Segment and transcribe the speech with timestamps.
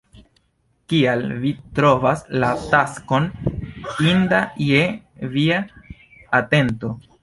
[0.93, 1.51] Kial vi
[1.81, 3.31] trovas la taskon
[4.09, 4.43] inda
[4.73, 4.85] je
[5.39, 5.65] via
[6.45, 6.97] atento?